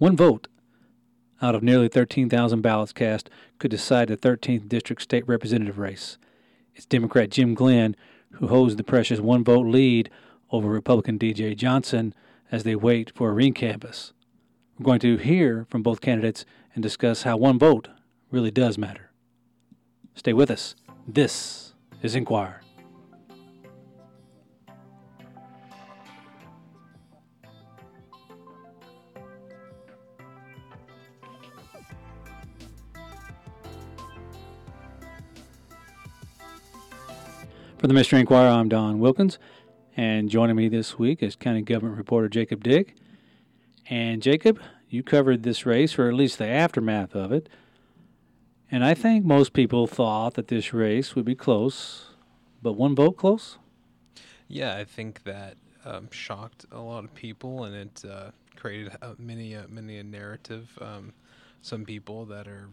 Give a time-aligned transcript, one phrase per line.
[0.00, 0.48] One vote
[1.42, 6.16] out of nearly 13,000 ballots cast could decide the 13th district state representative race.
[6.74, 7.94] It's Democrat Jim Glenn
[8.30, 10.08] who holds the precious one vote lead
[10.50, 12.14] over Republican DJ Johnson
[12.50, 14.14] as they wait for a canvass.
[14.78, 17.88] We're going to hear from both candidates and discuss how one vote
[18.30, 19.10] really does matter.
[20.14, 20.76] Stay with us.
[21.06, 22.62] This is Inquire.
[37.80, 39.38] For the Messenger Inquirer, I'm Don Wilkins,
[39.96, 42.94] and joining me this week is County Government Reporter Jacob Dick.
[43.88, 47.48] And Jacob, you covered this race, or at least the aftermath of it.
[48.70, 52.08] And I think most people thought that this race would be close,
[52.60, 53.56] but one vote close?
[54.46, 55.56] Yeah, I think that
[55.86, 60.04] um, shocked a lot of people, and it uh, created uh, many, uh, many a
[60.04, 60.68] narrative.
[60.82, 61.14] Um,
[61.62, 62.68] some people that are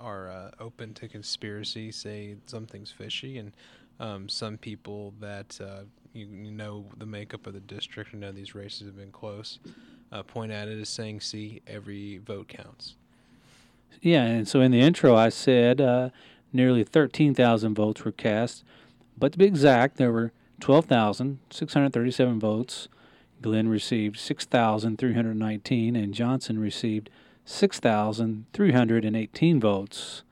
[0.00, 3.52] are uh, open to conspiracy say something's fishy, and
[4.00, 5.82] um, some people that uh,
[6.12, 9.58] you, you, know the makeup of the district and know these races have been close
[10.12, 12.94] uh, point at it as saying, "See, every vote counts."
[14.00, 16.10] Yeah, and so in the intro, I said uh,
[16.52, 18.62] nearly 13,000 votes were cast,
[19.16, 22.88] but to be exact, there were 12,637 votes.
[23.40, 27.08] Glenn received 6,319, and Johnson received
[27.44, 30.22] 6,318 votes.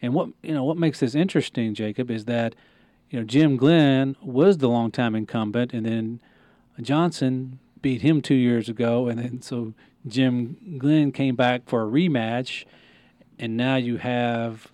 [0.00, 2.54] And what you know what makes this interesting, Jacob, is that
[3.10, 6.20] you know Jim Glenn was the longtime incumbent, and then
[6.80, 9.74] Johnson beat him two years ago, and then so
[10.06, 12.64] Jim Glenn came back for a rematch,
[13.38, 14.70] and now you have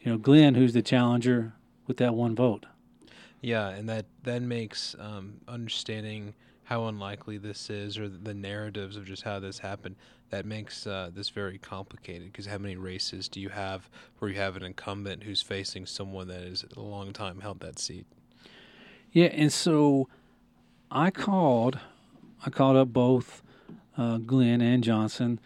[0.00, 1.52] you know Glenn who's the challenger
[1.86, 2.66] with that one vote.
[3.40, 6.34] Yeah, and that that makes um, understanding
[6.66, 9.94] how unlikely this is, or the narratives of just how this happened,
[10.30, 12.32] that makes uh, this very complicated.
[12.32, 16.26] Because how many races do you have where you have an incumbent who's facing someone
[16.26, 18.04] that has a long time held that seat?
[19.12, 20.08] Yeah, and so
[20.90, 21.78] I called,
[22.44, 23.44] I called up both
[23.96, 25.38] uh, Glenn and Johnson,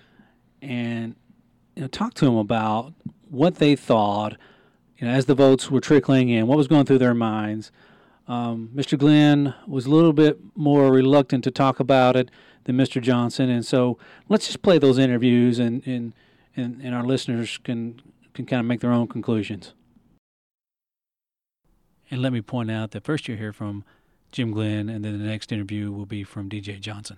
[0.63, 1.17] and
[1.77, 2.95] you know, talked to them about
[3.29, 4.39] what they thought.
[4.97, 7.71] You know, as the votes were trickling in, what was going through their minds
[8.31, 8.97] um, Mr.
[8.97, 12.31] Glenn was a little bit more reluctant to talk about it
[12.63, 13.03] than Mr.
[13.03, 13.99] Johnson, and so
[14.29, 16.13] let's just play those interviews, and and,
[16.57, 18.01] and, and our listeners can
[18.33, 19.75] can kind of make their own conclusions.
[22.09, 23.85] And let me point out that first you hear from
[24.31, 27.17] Jim Glenn, and then the next interview will be from DJ Johnson.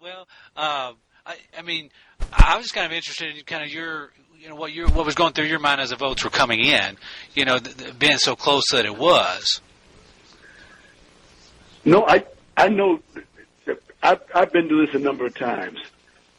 [0.00, 0.92] Well, uh,
[1.26, 1.90] I, I mean,
[2.32, 5.14] I was kind of interested in kind of your you know what your what was
[5.14, 6.96] going through your mind as the votes were coming in,
[7.34, 9.60] you know, th- th- being so close that it was.
[11.84, 12.24] No, I
[12.56, 13.00] I know.
[14.02, 15.78] I've I've been to this a number of times,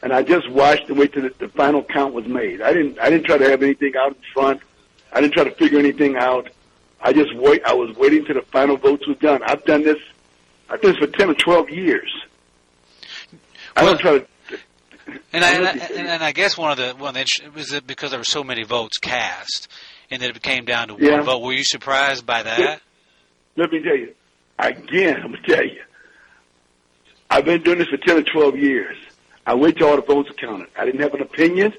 [0.02, 2.62] and I just watched and wait till the, the final count was made.
[2.62, 4.62] I didn't I didn't try to have anything out in front.
[5.14, 6.50] I didn't try to figure anything out.
[7.02, 7.64] I just wait.
[7.66, 9.44] I was waiting till the final votes was done.
[9.44, 10.00] I've done this.
[10.72, 12.12] I've done this for ten or twelve years.
[13.76, 14.28] I don't try to
[15.34, 17.88] and I, and, I, and I guess one of the one of the, was it
[17.88, 19.68] because there were so many votes cast,
[20.10, 21.18] and that it came down to yeah.
[21.18, 21.42] one vote.
[21.42, 22.82] Were you surprised by that?
[23.56, 24.14] Let me tell you
[24.60, 25.18] again.
[25.18, 25.82] I'm gonna tell you.
[27.30, 28.98] I've been doing this for ten or twelve years.
[29.46, 30.68] I wait till all the votes counted.
[30.78, 31.74] I didn't have an opinion.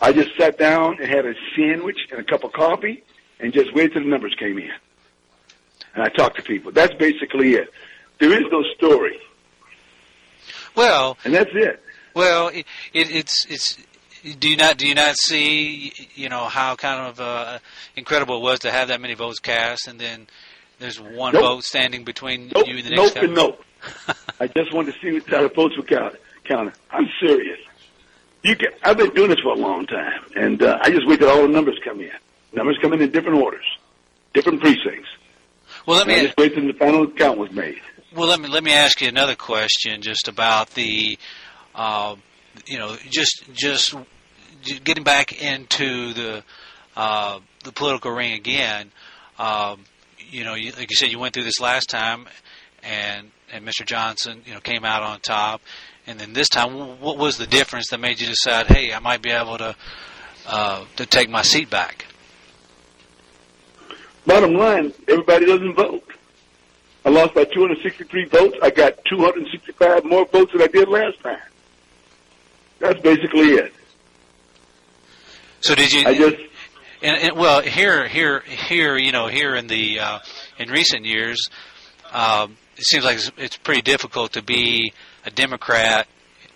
[0.00, 3.02] I just sat down and had a sandwich and a cup of coffee,
[3.38, 4.70] and just waited till the numbers came in.
[5.94, 6.72] And I talked to people.
[6.72, 7.72] That's basically it.
[8.18, 9.18] There is no story.
[10.76, 11.82] Well, and that's it.
[12.14, 13.78] Well, it, it, it's it's.
[14.38, 17.58] Do you not do you not see you know how kind of uh,
[17.96, 20.26] incredible it was to have that many votes cast and then
[20.78, 21.42] there's one nope.
[21.42, 22.66] vote standing between nope.
[22.66, 23.20] you and the next nope guy?
[23.22, 23.64] and nope.
[24.40, 26.20] I just wanted to see how the votes were counted.
[26.44, 26.74] counted.
[26.90, 27.58] I'm serious.
[28.42, 31.20] You can, I've been doing this for a long time, and uh, I just wait
[31.20, 32.10] till all the numbers come in.
[32.52, 33.64] Numbers come in in different orders,
[34.32, 35.08] different precincts.
[35.86, 36.14] Well, let me.
[36.14, 37.80] I just wait till the final count was made.
[38.14, 41.18] Well, let me let me ask you another question, just about the
[41.74, 42.16] uh,
[42.66, 43.94] you know, just just
[44.84, 46.44] getting back into the
[46.96, 48.90] uh, the political ring again.
[49.38, 49.84] Um,
[50.30, 52.26] you know, you, like you said, you went through this last time,
[52.82, 53.84] and and Mr.
[53.84, 55.60] Johnson, you know, came out on top.
[56.06, 59.22] And then this time, what was the difference that made you decide, hey, I might
[59.22, 59.76] be able to
[60.46, 62.06] uh, to take my seat back?
[64.26, 66.04] Bottom line, everybody doesn't vote.
[67.04, 68.56] I lost by 263 votes.
[68.62, 71.38] I got 265 more votes than I did last time.
[72.80, 73.72] That's basically it.
[75.60, 76.06] So did you?
[76.06, 76.36] I just.
[77.02, 80.18] And, and well, here, here, here, you know, here in the uh,
[80.58, 81.48] in recent years,
[82.12, 84.92] um, it seems like it's, it's pretty difficult to be
[85.24, 86.08] a Democrat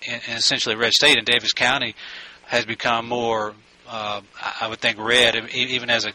[0.06, 1.94] in, in essentially a red state, and Daviess County
[2.46, 3.54] has become more,
[3.88, 4.20] uh,
[4.60, 6.12] I would think, red even as a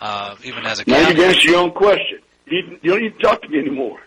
[0.00, 1.20] uh, even as a Now county.
[1.20, 2.18] you answer your own question.
[2.46, 4.00] You, you don't need to talk to me anymore.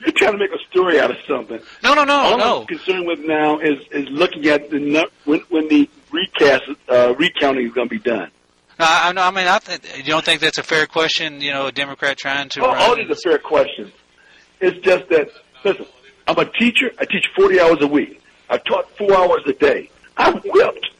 [0.00, 1.60] You're trying to make a story out of something.
[1.82, 2.60] No, no, no, All no.
[2.62, 7.14] I'm concerned with now is is looking at the nu- when when the recast uh,
[7.18, 8.30] recounting is going to be done.
[8.78, 11.42] No, I, I mean, I th- you don't think that's a fair question?
[11.42, 13.92] You know, a Democrat trying to All, all these are fair questions.
[14.60, 15.28] It's just that
[15.64, 15.86] listen.
[16.26, 16.92] I'm a teacher.
[16.98, 18.22] I teach 40 hours a week.
[18.48, 19.90] I taught four hours a day.
[20.16, 20.90] I'm whipped.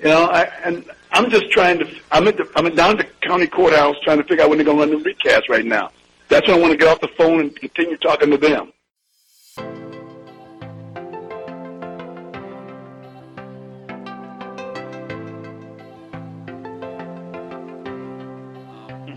[0.00, 2.00] You know, I, and I'm just trying to.
[2.12, 2.48] I'm at the.
[2.56, 5.02] I'm down at the county courthouse trying to figure out when they're going to run
[5.02, 5.90] the recast right now.
[6.28, 8.72] That's when I want to get off the phone and continue talking to them.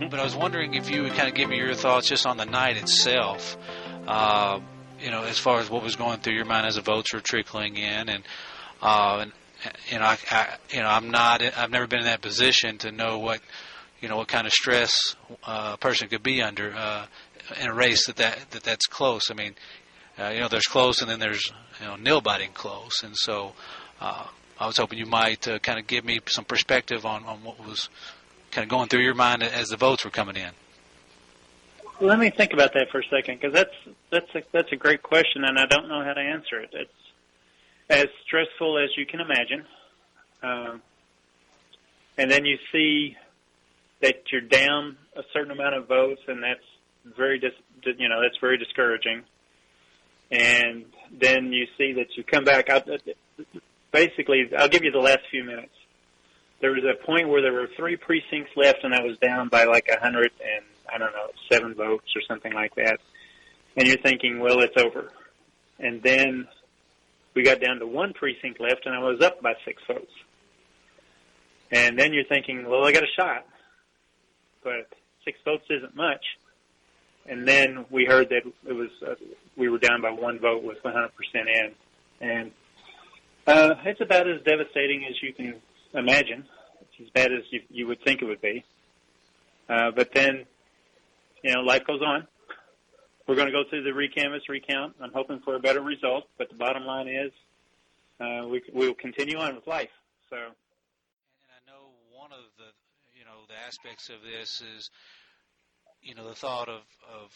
[0.10, 2.36] But I was wondering if you would kind of give me your thoughts just on
[2.36, 3.58] the night itself.
[4.08, 4.60] Uh,
[5.00, 7.22] you know, as far as what was going through your mind as the votes were
[7.22, 8.24] trickling in, and
[8.82, 9.32] uh, and
[9.90, 11.42] you know, I, I you know, I'm not.
[11.42, 13.42] I've never been in that position to know what
[14.02, 17.06] you know what kind of stress uh, a person could be under uh,
[17.62, 19.30] in a race that, that that that's close.
[19.30, 19.56] I mean,
[20.20, 23.54] uh, you know, there's close, and then there's you know nail biting close, and so
[24.02, 24.26] uh,
[24.60, 27.66] I was hoping you might uh, kind of give me some perspective on on what
[27.66, 27.90] was
[28.52, 30.52] kind of going through your mind as the votes were coming in.
[32.02, 35.04] Let me think about that for a second, because that's that's a, that's a great
[35.04, 36.72] question, and I don't know how to answer it.
[36.74, 36.92] It's
[37.90, 39.66] as stressful as you can imagine,
[40.42, 40.82] um,
[42.18, 43.16] and then you see
[44.02, 47.54] that you're down a certain amount of votes, and that's very dis,
[47.98, 49.24] you know that's very discouraging.
[50.32, 52.70] And then you see that you come back.
[52.70, 52.82] I,
[53.92, 55.74] basically, I'll give you the last few minutes.
[56.62, 59.66] There was a point where there were three precincts left, and I was down by
[59.66, 63.00] like a hundred and I don't know seven votes or something like that.
[63.76, 65.12] And you're thinking, well, it's over.
[65.80, 66.48] And then
[67.34, 70.12] we got down to one precinct left, and I was up by six votes.
[71.72, 73.46] And then you're thinking, well, I got a shot,
[74.64, 74.88] but
[75.26, 76.24] six votes isn't much.
[77.26, 79.16] And then we heard that it was uh,
[79.56, 81.72] we were down by one vote with 100% in,
[82.20, 82.52] and
[83.46, 85.56] uh, it's about as devastating as you can
[85.94, 86.46] imagine.
[86.82, 88.64] It's as bad as you, you would think it would be.
[89.70, 90.46] Uh, but then,
[91.44, 92.28] you know, life goes on.
[93.28, 94.96] We're going to go through the recanvass, recount.
[95.02, 97.32] I'm hoping for a better result, but the bottom line is
[98.20, 99.90] uh, we we will continue on with life.
[100.30, 100.36] So.
[100.36, 100.46] And
[101.56, 102.70] I know one of the
[103.18, 104.90] you know the aspects of this is
[106.02, 106.82] you know the thought of
[107.14, 107.32] of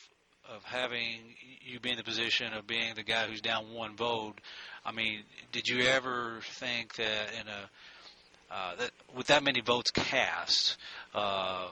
[0.56, 4.39] of having you be in the position of being the guy who's down one vote.
[4.86, 9.92] I mean, did you ever think that in a uh, that with that many votes
[9.92, 10.77] cast,
[11.16, 11.68] uh,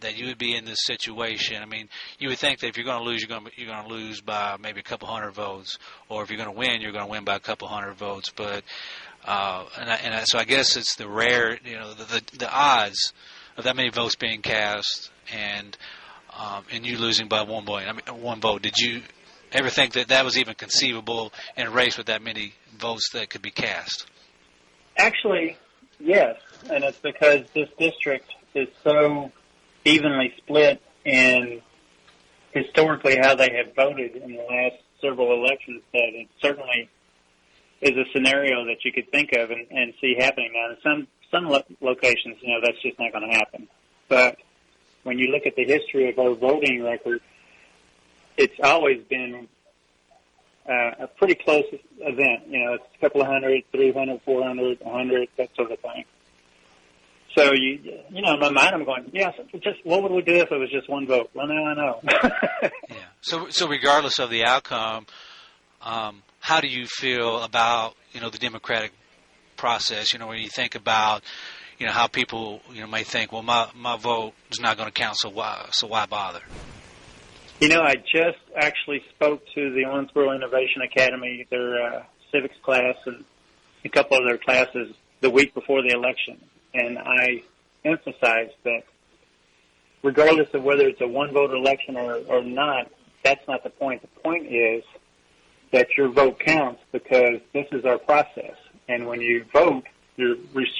[0.00, 1.62] that you would be in this situation?
[1.62, 1.88] I mean,
[2.18, 3.94] you would think that if you're going to lose, you're going to you're going to
[3.94, 7.04] lose by maybe a couple hundred votes, or if you're going to win, you're going
[7.04, 8.32] to win by a couple hundred votes.
[8.34, 8.64] But
[9.24, 12.38] uh, and I, and I, so I guess it's the rare, you know, the, the
[12.38, 13.12] the odds
[13.56, 15.76] of that many votes being cast and
[16.38, 18.62] um, and you losing by one point, I mean one vote.
[18.62, 19.02] Did you
[19.52, 23.28] ever think that that was even conceivable in a race with that many votes that
[23.30, 24.06] could be cast?
[24.96, 25.56] Actually,
[26.00, 26.36] yes,
[26.70, 29.30] and it's because this district is so
[29.84, 31.60] evenly split in
[32.52, 36.88] historically how they have voted in the last several elections that it certainly
[37.80, 40.52] is a scenario that you could think of and, and see happening.
[40.54, 43.66] Now, in some some lo- locations, you know, that's just not going to happen.
[44.08, 44.38] But
[45.02, 47.20] when you look at the history of our voting record,
[48.36, 49.48] it's always been
[50.68, 51.64] uh, a pretty close
[51.98, 52.48] event.
[52.48, 55.72] You know, it's a couple of hundred, three hundred, four hundred, a hundred, that sort
[55.72, 56.04] of thing.
[57.34, 59.30] So you, you know, in my mind, I'm going, yeah.
[59.54, 61.30] Just what would we do if it was just one vote?
[61.34, 62.00] Well, now I know.
[62.04, 62.68] Yeah.
[63.24, 65.06] So so regardless of the outcome,
[65.80, 68.92] um, how do you feel about you know the democratic
[69.62, 70.12] process?
[70.12, 71.22] You know, when you think about
[71.78, 74.88] you know how people you know may think, well, my my vote is not going
[74.88, 76.42] to count, so why so why bother?
[77.60, 82.02] You know, I just actually spoke to the Owensboro Innovation Academy, their uh,
[82.32, 83.24] civics class, and
[83.84, 86.42] a couple of their classes the week before the election,
[86.74, 87.44] and I
[87.84, 88.82] emphasized that
[90.02, 92.90] regardless of whether it's a one-vote election or, or not,
[93.22, 94.02] that's not the point.
[94.02, 94.82] The point is
[95.72, 98.56] that your vote counts because this is our process,
[98.88, 99.84] and when you vote,
[100.16, 100.36] you're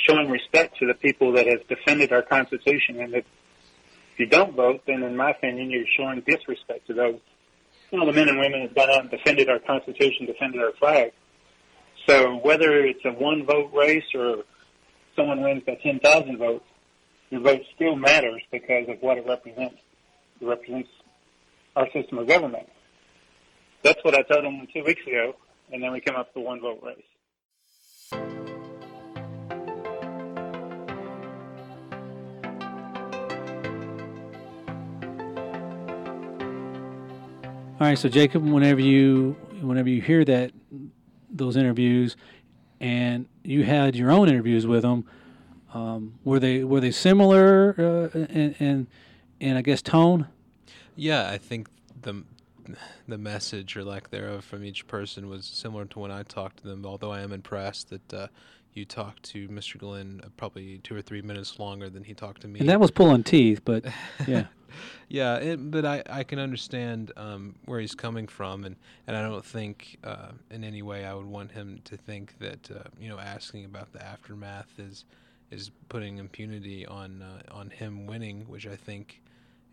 [0.09, 3.25] showing respect to the people that have defended our Constitution, and if
[4.19, 7.19] you don't vote, then in my opinion, you're showing disrespect to those,
[7.91, 10.73] you know, the men and women who've gone out and defended our Constitution, defended our
[10.73, 11.13] flag.
[12.07, 14.45] So whether it's a one vote race or
[15.17, 16.65] someone wins by 10,000 votes,
[17.31, 19.77] your vote still matters because of what it represents.
[20.41, 20.91] It represents
[21.77, 22.69] our system of government.
[23.83, 25.35] That's what I told them two weeks ago,
[25.73, 26.99] and then we come up with the one vote race.
[37.83, 40.53] All right, so Jacob, whenever you whenever you hear that
[41.29, 42.17] those interviews,
[42.81, 45.05] and you had your own interviews with them,
[45.75, 47.75] um, were they were they similar
[48.15, 48.87] uh, in, in
[49.41, 50.29] in I guess tone?
[50.95, 51.69] Yeah, I think
[52.01, 52.23] the
[53.09, 56.69] the message or lack thereof from each person was similar to when I talked to
[56.69, 56.85] them.
[56.85, 58.27] Although I am impressed that uh,
[58.75, 59.79] you talked to Mr.
[59.79, 62.61] Glenn uh, probably two or three minutes longer than he talked to me.
[62.61, 63.85] And that was pulling teeth, but
[64.27, 64.47] yeah.
[65.09, 68.77] yeah, it, but I, I can understand um, where he's coming from, and,
[69.07, 72.71] and I don't think uh, in any way I would want him to think that
[72.71, 75.05] uh, you know asking about the aftermath is
[75.51, 79.22] is putting impunity on uh, on him winning, which I think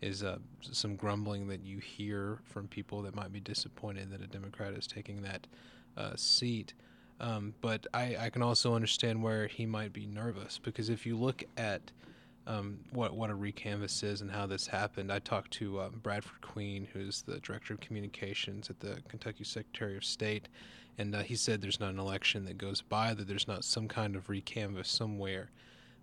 [0.02, 4.26] is uh, some grumbling that you hear from people that might be disappointed that a
[4.26, 5.46] Democrat is taking that
[5.96, 6.74] uh, seat.
[7.20, 11.16] Um, but I, I can also understand where he might be nervous because if you
[11.16, 11.90] look at
[12.46, 15.12] um, what what a recanvass is and how this happened.
[15.12, 19.96] I talked to um, Bradford Queen, who's the director of communications at the Kentucky Secretary
[19.96, 20.48] of State,
[20.98, 23.86] and uh, he said there's not an election that goes by that there's not some
[23.86, 25.50] kind of recanvass somewhere.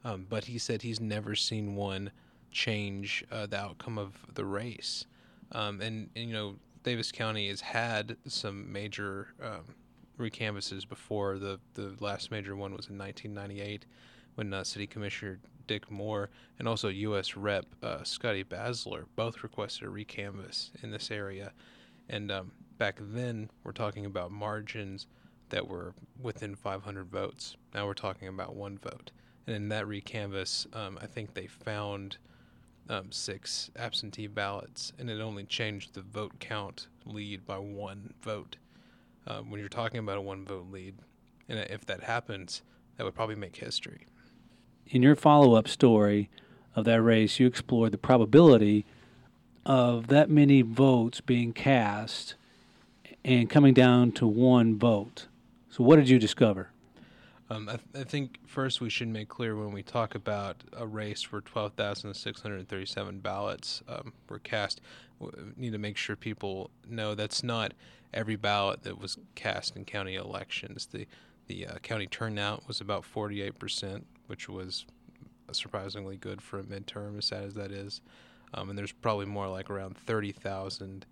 [0.05, 2.11] Um, but he said he's never seen one
[2.51, 5.05] change uh, the outcome of the race.
[5.51, 9.75] Um, and, and, you know, Daviess County has had some major um,
[10.19, 11.37] recanvasses before.
[11.37, 13.85] The the last major one was in 1998
[14.35, 17.35] when uh, City Commissioner Dick Moore and also U.S.
[17.35, 17.65] Rep.
[17.83, 21.51] Uh, Scotty Baesler both requested a recanvass in this area.
[22.09, 25.07] And um, back then, we're talking about margins
[25.49, 27.57] that were within 500 votes.
[27.73, 29.11] Now we're talking about one vote.
[29.45, 32.17] And in that recanvass, um, I think they found
[32.89, 38.57] um, six absentee ballots, and it only changed the vote count lead by one vote.
[39.25, 40.95] Uh, when you're talking about a one vote lead,
[41.49, 42.61] and if that happens,
[42.95, 44.07] that would probably make history
[44.89, 46.29] in your follow up story
[46.75, 48.85] of that race, you explored the probability
[49.65, 52.35] of that many votes being cast
[53.25, 55.27] and coming down to one vote.
[55.69, 56.69] So, what did you discover?
[57.49, 60.85] Um, I, th- I, think first we should make clear when we talk about a
[60.85, 64.81] race where 12,637 ballots um, were cast,
[65.19, 67.73] we need to make sure people know that's not
[68.13, 70.87] every ballot that was cast in county elections.
[70.87, 71.07] The
[71.47, 74.85] the uh, county turnout was about 48%, which was
[75.51, 78.01] surprisingly good for a midterm, as sad as that is.
[78.53, 81.05] Um, and there's probably more like around 30,000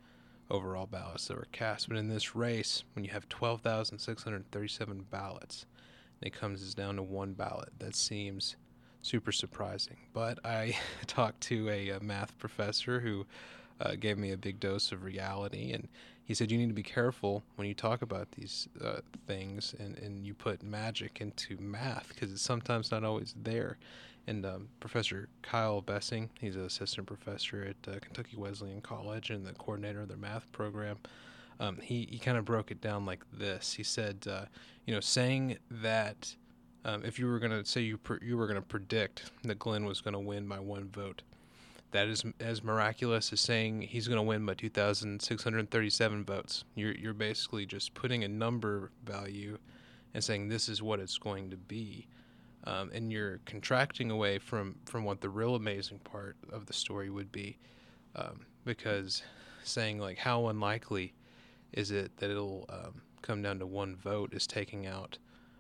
[0.49, 1.87] overall ballots that were cast.
[1.87, 5.65] But in this race, when you have 12,637 ballots,
[6.21, 7.69] it comes down to one ballot.
[7.79, 8.55] That seems
[9.01, 9.97] super surprising.
[10.13, 10.75] But I
[11.07, 13.25] talked to a, a math professor who
[13.79, 15.87] uh, gave me a big dose of reality, and
[16.23, 19.97] he said you need to be careful when you talk about these uh, things and,
[19.99, 23.77] and you put magic into math because it's sometimes not always there.
[24.27, 29.45] And um, Professor Kyle Bessing, he's an assistant professor at uh, Kentucky Wesleyan College and
[29.45, 30.97] the coordinator of their math program.
[31.59, 33.73] Um, he he kind of broke it down like this.
[33.73, 34.45] He said, uh,
[34.85, 36.35] you know, saying that
[36.83, 39.57] um, if you were going to say you pr- you were going to predict that
[39.59, 41.23] Glenn was going to win by one vote,
[41.91, 46.63] that is as miraculous as saying he's going to win by 2,637 votes.
[46.75, 49.57] You're you're basically just putting a number value
[50.13, 52.07] and saying this is what it's going to be,
[52.65, 57.09] um, and you're contracting away from from what the real amazing part of the story
[57.09, 57.57] would be,
[58.15, 59.23] um, because
[59.63, 61.13] saying like how unlikely
[61.75, 65.19] is it that it'll um, come down to one vote is taking out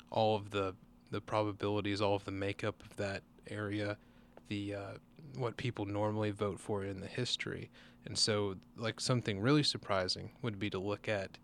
[0.09, 0.73] all of the
[1.11, 3.95] the probabilities, all of the makeup of that area,
[4.47, 4.93] the uh,
[5.37, 7.69] what people normally vote for in the history.
[8.05, 11.37] And so, like something really surprising would be to look at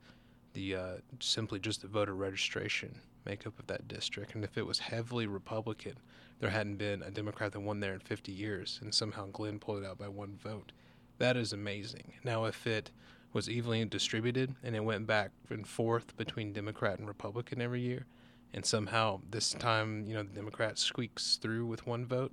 [0.53, 4.35] the uh, simply just the voter registration makeup of that district.
[4.35, 5.97] And if it was heavily Republican,
[6.39, 9.83] there hadn't been a Democrat that won there in 50 years, and somehow Glenn pulled
[9.83, 10.71] it out by one vote.
[11.19, 12.13] That is amazing.
[12.23, 12.89] Now, if it
[13.33, 18.05] was evenly distributed and it went back and forth between Democrat and Republican every year,
[18.53, 22.31] and somehow this time, you know, the Democrat squeaks through with one vote,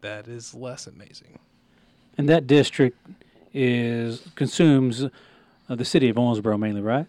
[0.00, 1.38] that is less amazing.
[2.16, 2.98] And that district
[3.52, 7.06] is consumes uh, the city of Owensboro mainly, right?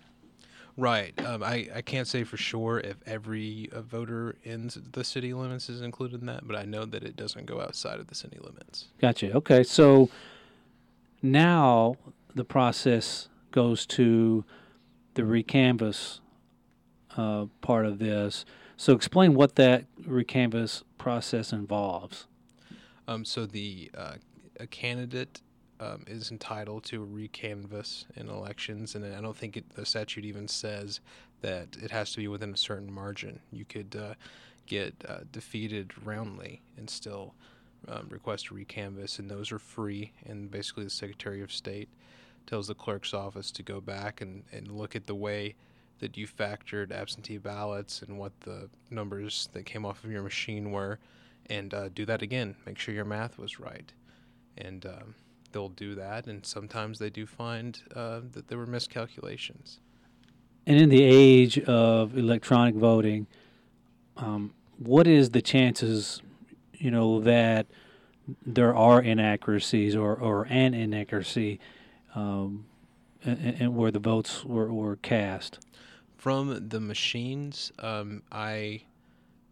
[0.77, 1.13] Right.
[1.25, 5.67] Um, I, I can't say for sure if every uh, voter in the city limits
[5.67, 8.37] is included in that, but I know that it doesn't go outside of the city
[8.41, 8.85] limits.
[9.01, 9.33] Gotcha.
[9.33, 9.63] Okay.
[9.63, 10.09] So
[11.21, 11.97] now
[12.39, 14.45] the process goes to
[15.15, 16.21] the recanvass
[17.17, 18.45] uh, part of this.
[18.77, 22.27] So explain what that recanvass process involves.
[23.09, 24.15] Um, so the uh,
[24.57, 25.41] a candidate
[25.81, 30.23] um, is entitled to a recanvass in elections, and I don't think it, the statute
[30.23, 31.01] even says
[31.41, 33.41] that it has to be within a certain margin.
[33.51, 34.13] You could uh,
[34.65, 37.33] get uh, defeated roundly and still
[37.89, 40.13] um, request a recanvass, and those are free.
[40.25, 41.89] And basically, the Secretary of State
[42.49, 45.55] tells the clerk's office to go back and, and look at the way
[45.99, 50.71] that you factored absentee ballots and what the numbers that came off of your machine
[50.71, 50.97] were,
[51.47, 52.55] and uh, do that again.
[52.65, 53.93] Make sure your math was right.
[54.57, 55.15] And um,
[55.51, 59.79] they'll do that, and sometimes they do find uh, that there were miscalculations.
[60.65, 63.27] And in the age of electronic voting,
[64.17, 66.21] um, what is the chances,
[66.73, 67.67] you know, that
[68.45, 71.59] there are inaccuracies or, or an inaccuracy
[72.15, 72.65] um,
[73.23, 75.59] and, and where the votes were, were cast?
[76.17, 78.81] From the machines, um, I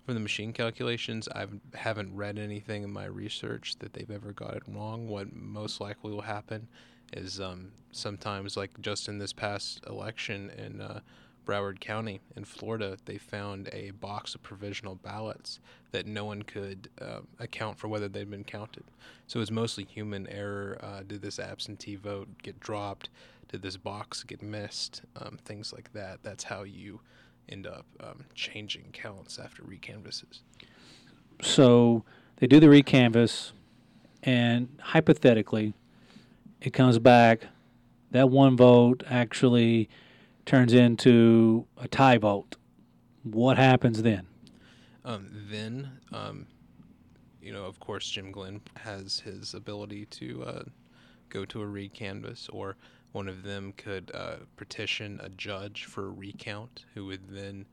[0.05, 4.55] from the machine calculations, I haven't read anything in my research that they've ever got
[4.55, 5.09] it wrong.
[5.09, 6.69] What most likely will happen
[7.11, 11.01] is um, sometimes, like just in this past election in uh,
[11.47, 15.59] Broward County in Florida, they found a box of provisional ballots
[15.91, 18.83] that no one could uh, account for whether they'd been counted.
[19.27, 20.77] So it's mostly human error.
[20.83, 23.09] Uh, did this absentee vote get dropped?
[23.49, 25.03] Did this box get missed?
[25.15, 26.19] Um, things like that.
[26.21, 26.99] That's how you
[27.47, 30.41] end up um, changing counts after recanvasses.
[31.41, 32.03] So
[32.37, 33.51] they do the recanvass,
[34.21, 35.73] and hypothetically,
[36.61, 37.45] it comes back.
[38.11, 39.87] That one vote actually
[40.47, 42.55] turns into a tie vote,
[43.23, 44.25] what happens then?
[45.05, 46.47] Um, then, um,
[47.41, 50.63] you know, of course, Jim Glenn has his ability to uh,
[51.29, 52.77] go to a recanvass, or
[53.11, 57.65] one of them could uh, petition a judge for a recount, who would then.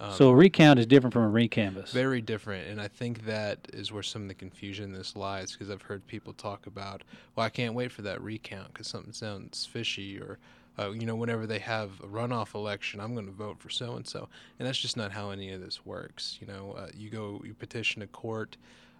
[0.00, 1.90] Um, so a recount is different from a recanvass.
[1.90, 5.52] Very different, and I think that is where some of the confusion in this lies.
[5.52, 7.02] Because I've heard people talk about,
[7.34, 10.38] well, I can't wait for that recount because something sounds fishy, or
[10.78, 13.94] uh, you know, whenever they have a runoff election, I'm going to vote for so
[13.94, 16.38] and so, and that's just not how any of this works.
[16.40, 18.56] You know, uh, you go, you petition a court.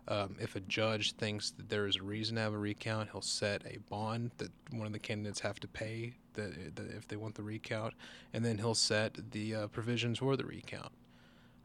[0.09, 3.21] Um, if a judge thinks that there is a reason to have a recount, he'll
[3.21, 7.17] set a bond that one of the candidates have to pay that, that if they
[7.17, 7.93] want the recount,
[8.33, 10.93] and then he'll set the uh, provisions for the recount.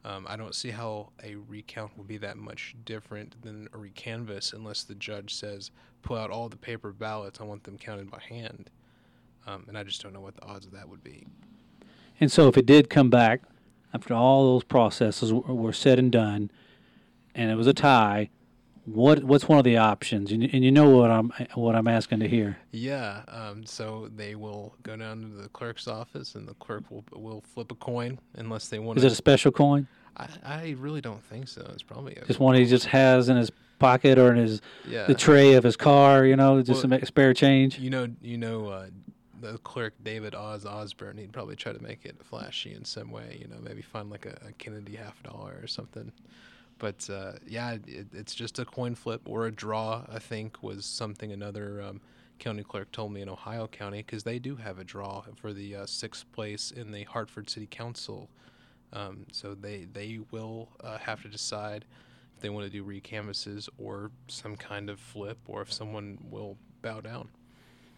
[0.05, 4.53] Um, I don't see how a recount will be that much different than a recanvass
[4.53, 8.19] unless the judge says, pull out all the paper ballots, I want them counted by
[8.19, 8.69] hand.
[9.45, 11.25] Um, and I just don't know what the odds of that would be.
[12.19, 13.41] And so, if it did come back
[13.93, 16.51] after all those processes were said and done,
[17.35, 18.29] and it was a tie,
[18.85, 20.31] what what's one of the options?
[20.31, 22.57] And, and you know what I'm what I'm asking to hear.
[22.71, 23.21] Yeah.
[23.27, 27.41] Um, so they will go down to the clerk's office, and the clerk will will
[27.41, 28.97] flip a coin unless they want.
[28.97, 29.87] Is it a special coin?
[30.17, 31.67] I, I really don't think so.
[31.73, 35.05] It's probably just one he just has in his pocket or in his yeah.
[35.05, 36.25] the tray of his car.
[36.25, 37.79] You know, just well, some spare change.
[37.79, 38.87] You know, you know, uh,
[39.43, 43.37] the clerk David Oz Osborne, he'd probably try to make it flashy in some way.
[43.41, 46.11] You know, maybe find like a, a Kennedy half dollar or something.
[46.79, 50.03] But uh, yeah, it, it's just a coin flip or a draw.
[50.11, 52.01] I think was something another um,
[52.39, 55.75] county clerk told me in Ohio County because they do have a draw for the
[55.75, 58.29] uh, sixth place in the Hartford City Council.
[58.91, 61.85] Um, so they they will uh, have to decide
[62.35, 66.57] if they want to do recanvasses or some kind of flip, or if someone will
[66.81, 67.29] bow down.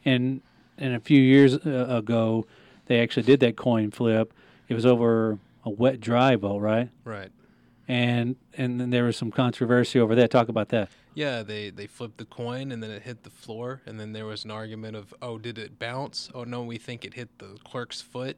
[0.05, 0.41] And
[0.77, 2.45] and a few years uh, ago,
[2.85, 4.33] they actually did that coin flip.
[4.67, 6.89] It was over a wet dry vote, right?
[7.03, 7.31] Right.
[7.88, 10.31] And and then there was some controversy over that.
[10.31, 10.89] Talk about that.
[11.13, 14.25] Yeah, they they flipped the coin and then it hit the floor, and then there
[14.25, 16.29] was an argument of, oh, did it bounce?
[16.33, 18.38] Oh no, we think it hit the clerk's foot.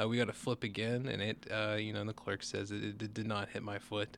[0.00, 2.84] Uh, we got to flip again, and it, uh, you know, the clerk says it,
[2.84, 4.16] it, did not hit my foot,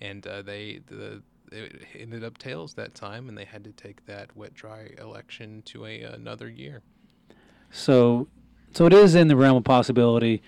[0.00, 4.06] and uh, they the it ended up tails that time, and they had to take
[4.06, 6.82] that wet dry election to a another year.
[7.70, 8.28] So,
[8.72, 10.42] so it is in the realm of possibility.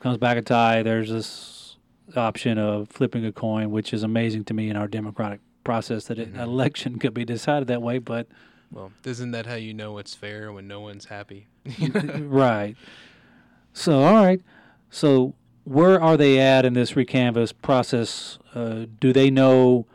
[0.00, 0.82] Comes back a tie.
[0.82, 1.76] There's this
[2.16, 6.18] option of flipping a coin, which is amazing to me in our democratic process that
[6.18, 6.34] mm-hmm.
[6.34, 7.98] an election could be decided that way.
[7.98, 8.28] But
[8.70, 11.46] well, isn't that how you know it's fair when no one's happy?
[11.90, 12.76] right.
[13.72, 14.40] So, all right.
[14.90, 15.34] So,
[15.64, 18.38] where are they at in this recanvass process?
[18.54, 19.86] Uh, do they know?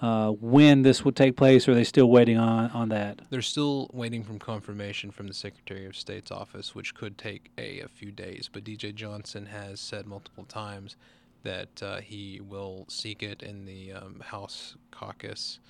[0.00, 3.20] Uh, when this would take place, or are they still waiting on, on that?
[3.30, 7.80] They're still waiting from confirmation from the Secretary of State's office, which could take a,
[7.80, 8.50] a few days.
[8.52, 10.96] But DJ Johnson has said multiple times
[11.44, 15.60] that uh, he will seek it in the um, House caucus.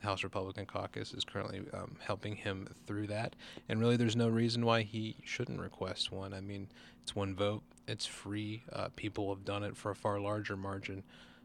[0.00, 3.34] The House Republican caucus is currently um, helping him through that.
[3.68, 6.32] And really, there's no reason why he shouldn't request one.
[6.32, 6.68] I mean,
[7.02, 8.62] it's one vote, it's free.
[8.72, 11.02] Uh, people have done it for a far larger margin.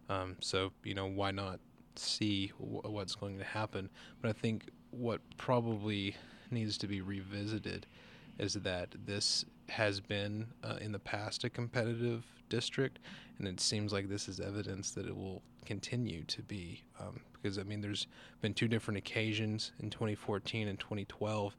[0.08, 1.60] Um, so, you know, why not?
[2.00, 3.90] See what's going to happen.
[4.22, 6.16] But I think what probably
[6.52, 7.86] needs to be revisited
[8.38, 13.00] is that this has been uh, in the past a competitive district,
[13.38, 16.82] and it seems like this is evidence that it will continue to be.
[17.00, 18.08] Um, because I mean, there's
[18.42, 21.56] been two different occasions in 2014 and 2012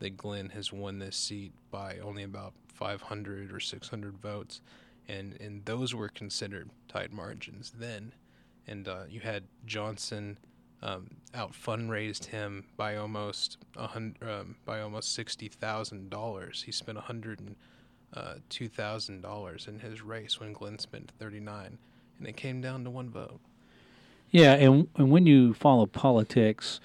[0.00, 4.60] that Glenn has won this seat by only about 500 or 600 votes,
[5.08, 8.12] and and those were considered tight margins then.
[8.66, 10.38] And uh, you had Johnson
[10.82, 16.62] um, out fundraised him by almost a hundred, um, by almost sixty thousand dollars.
[16.64, 17.56] He spent a hundred and
[18.14, 21.78] uh, two thousand dollars in his race when Glenn spent thirty nine,
[22.18, 23.40] and it came down to one vote.
[24.30, 26.80] Yeah, and and when you follow politics,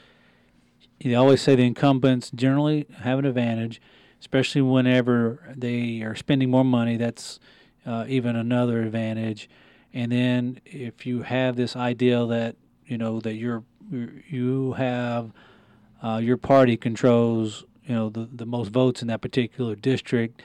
[1.04, 3.82] they always say the incumbents generally have an advantage,
[4.20, 6.98] especially whenever they are spending more money.
[6.98, 7.40] That's
[7.86, 9.50] uh, even another advantage.
[9.98, 12.56] And then if you have this idea that
[12.86, 15.32] you know that you're you have
[16.04, 20.44] uh, your party controls you know the, the most votes in that particular district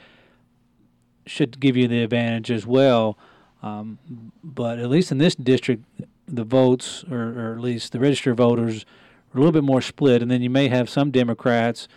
[1.27, 3.19] should give you the advantage as well.
[3.63, 3.99] Um,
[4.43, 5.85] but at least in this district
[6.27, 8.87] the votes or, or at least the registered voters
[9.35, 10.23] are a little bit more split.
[10.23, 11.89] And then you may have some democrats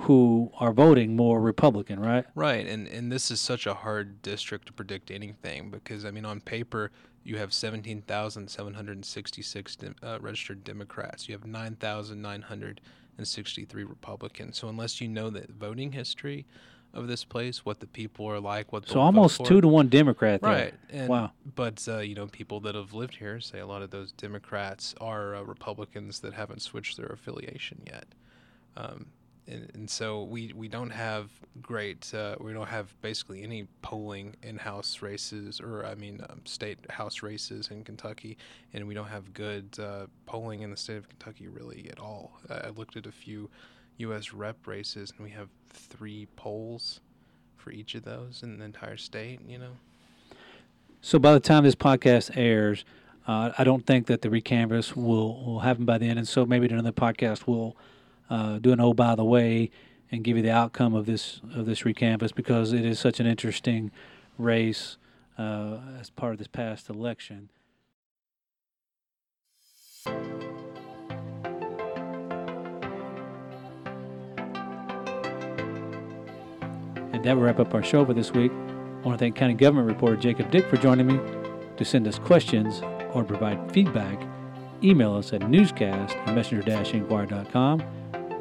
[0.00, 4.66] who are voting more republican right right and and this is such a hard district
[4.66, 6.90] to predict anything because i mean on paper
[7.28, 11.28] you have 17,766 uh, registered Democrats.
[11.28, 14.56] You have 9,963 Republicans.
[14.56, 16.46] So unless you know the voting history
[16.94, 20.40] of this place, what the people are like, what so almost two to one Democrat,
[20.40, 20.50] there.
[20.50, 20.72] right?
[20.88, 21.32] And, wow.
[21.54, 24.94] But uh, you know, people that have lived here say a lot of those Democrats
[24.98, 28.06] are uh, Republicans that haven't switched their affiliation yet.
[28.74, 29.08] Um,
[29.48, 31.30] and, and so we, we don't have
[31.62, 36.42] great uh, we don't have basically any polling in house races or I mean um,
[36.44, 38.36] state house races in Kentucky
[38.74, 42.32] and we don't have good uh, polling in the state of Kentucky really at all.
[42.50, 43.50] I looked at a few
[43.98, 44.32] U.S.
[44.32, 47.00] rep races and we have three polls
[47.56, 49.40] for each of those in the entire state.
[49.46, 49.72] You know.
[51.00, 52.84] So by the time this podcast airs,
[53.26, 56.68] uh, I don't think that the recanvass will will happen by then, and so maybe
[56.68, 57.76] another podcast will
[58.30, 59.70] uh, do an oh by the way
[60.10, 63.26] and give you the outcome of this of this recanvass because it is such an
[63.26, 63.90] interesting
[64.38, 64.96] race
[65.38, 67.50] uh, as part of this past election.
[77.12, 78.52] And that will wrap up our show for this week.
[78.52, 81.18] I want to thank County Government Reporter Jacob Dick for joining me.
[81.76, 82.80] To send us questions
[83.12, 84.20] or provide feedback,
[84.82, 87.82] email us at newscast at messenger-inquirer.com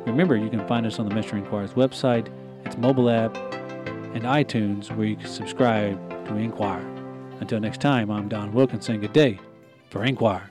[0.07, 2.29] Remember, you can find us on the Messenger Inquirer's website,
[2.65, 3.35] its mobile app,
[4.15, 6.81] and iTunes, where you can subscribe to Inquire.
[7.41, 9.01] Until next time, I'm Don Wilkinson.
[9.01, 9.37] Good day
[9.89, 10.49] for Inquire.